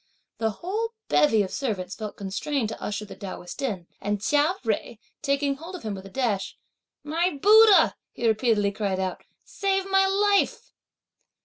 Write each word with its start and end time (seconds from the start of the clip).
The 0.39 0.49
whole 0.49 0.93
bevy 1.09 1.43
of 1.43 1.51
servants 1.51 1.93
felt 1.93 2.17
constrained 2.17 2.69
to 2.69 2.81
usher 2.81 3.05
the 3.05 3.15
Taoist 3.15 3.61
in; 3.61 3.85
and 4.01 4.19
Chia 4.19 4.55
Jui, 4.63 4.97
taking 5.21 5.57
hold 5.57 5.75
of 5.75 5.83
him 5.83 5.93
with 5.93 6.07
a 6.07 6.09
dash, 6.09 6.57
"My 7.03 7.37
Buddha!" 7.39 7.95
he 8.11 8.27
repeatedly 8.27 8.71
cried 8.71 8.99
out, 8.99 9.21
"save 9.45 9.87
my 9.91 10.07
life!" 10.07 10.71